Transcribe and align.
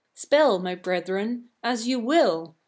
Spell, 0.15 0.57
my 0.57 0.73
brethren, 0.73 1.49
as 1.61 1.87
you 1.87 1.99
will! 1.99 2.55